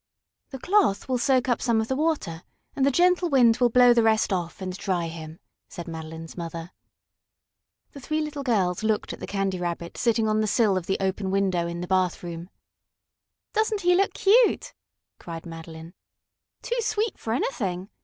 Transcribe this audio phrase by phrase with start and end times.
[0.49, 2.41] "The cloth will soak up some of the water,
[2.75, 5.39] and the gentle wind will blow the rest off and dry him,"
[5.69, 6.71] said Madeline's mother.
[7.91, 10.97] The three little girls looked at the Candy Rabbit sitting on the sill of the
[10.99, 12.49] open window in the bathroom.
[13.53, 14.73] "Doesn't he look cute?"
[15.19, 15.93] cried Madeline.
[16.63, 17.91] "Too sweet for anything!"